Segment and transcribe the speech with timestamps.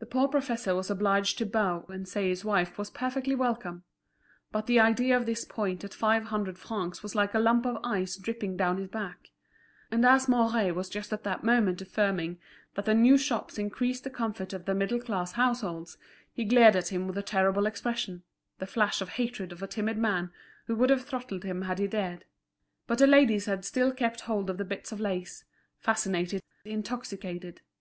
[0.00, 3.84] The poor professor was obliged to bow and say his wife was perfectly welcome.
[4.50, 7.78] But the idea of this point at five hundred francs was like a lump of
[7.84, 9.30] ice dripping down his back;
[9.88, 12.40] and as Mouret was just at that moment affirming
[12.74, 15.96] that the new shops increased the comfort of the middle class households,
[16.32, 18.24] he glared at him with a terrible expression,
[18.58, 20.32] the flash of hatred of a timid man
[20.66, 22.24] who would have throttled him had he dared.
[22.88, 25.44] But the ladies had still kept hold of the bits of lace,
[25.78, 27.60] fascinated, intoxicated.